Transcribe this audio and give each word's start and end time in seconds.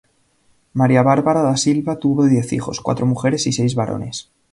Maria 0.79 1.01
Bárbara 1.09 1.41
da 1.49 1.55
Silva 1.63 1.93
tuvo 2.03 2.21
diez 2.25 2.47
hijos, 2.55 2.81
cuatro 2.85 3.05
mujeres 3.11 3.45
y 3.45 3.51
seis 3.53 3.75
varones. 3.75 4.15